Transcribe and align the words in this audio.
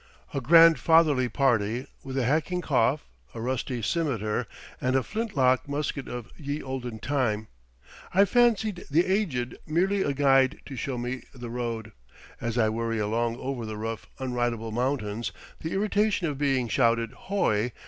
A 0.33 0.41
grandfatherly 0.41 1.29
party, 1.29 1.85
with 2.03 2.17
a 2.17 2.25
hacking 2.25 2.61
cough, 2.61 3.07
a 3.35 3.39
rusty 3.39 3.83
cimeter, 3.83 4.47
and 4.81 4.95
a 4.95 5.03
flint 5.03 5.37
lock 5.37 5.67
musket 5.69 6.07
of 6.07 6.31
"ye 6.37 6.59
olden 6.59 6.97
tyme," 6.97 7.49
I 8.11 8.25
fancied 8.25 8.85
"The 8.89 9.05
Aged" 9.05 9.57
merely 9.67 10.01
a 10.01 10.13
guide 10.13 10.59
to 10.65 10.75
show 10.75 10.97
me 10.97 11.25
the 11.35 11.51
road. 11.51 11.91
As 12.41 12.57
I 12.57 12.67
worry 12.67 12.97
along 12.97 13.35
over 13.37 13.63
the 13.63 13.77
rough, 13.77 14.07
unridable 14.17 14.71
mountains, 14.71 15.31
the 15.59 15.71
irritation 15.73 16.25
of 16.25 16.39
being 16.39 16.67
shouted 16.67 17.11
"hoi!" 17.11 17.71